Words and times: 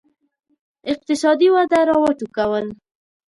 اقتصادي 0.91 1.47
وده 1.55 1.79
را 1.87 1.95
وټوکول. 2.03 2.65